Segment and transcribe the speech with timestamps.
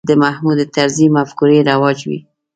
[0.09, 2.19] د محمود طرزي مفکورې رواج وې.